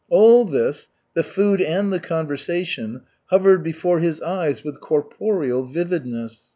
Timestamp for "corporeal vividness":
4.81-6.45